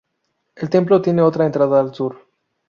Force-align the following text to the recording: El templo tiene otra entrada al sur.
El 0.55 0.71
templo 0.71 0.99
tiene 0.99 1.21
otra 1.21 1.45
entrada 1.45 1.79
al 1.79 1.93
sur. 1.93 2.27